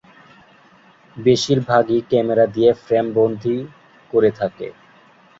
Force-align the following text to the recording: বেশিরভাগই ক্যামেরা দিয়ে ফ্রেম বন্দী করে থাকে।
বেশিরভাগই 1.17 1.99
ক্যামেরা 2.09 2.45
দিয়ে 2.55 2.71
ফ্রেম 2.83 3.05
বন্দী 3.17 3.57
করে 4.13 4.29
থাকে। 4.39 4.67